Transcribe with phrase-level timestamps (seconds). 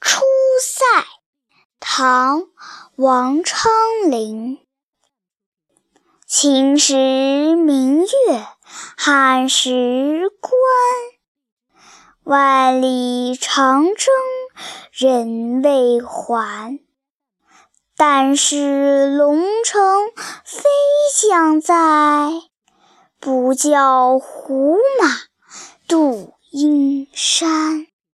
[0.00, 0.22] 出
[0.60, 0.84] 塞
[1.80, 2.48] 唐
[2.96, 3.70] 王昌
[4.10, 4.58] 龄。
[6.26, 8.08] 秦时明月
[8.96, 10.52] 汉时关
[12.22, 14.14] 万里长征
[14.92, 16.78] 人未还。
[18.00, 19.82] 但使龙城
[20.44, 20.62] 飞
[21.20, 22.30] 将在
[23.18, 25.08] 不教胡马
[25.88, 27.67] 度阴山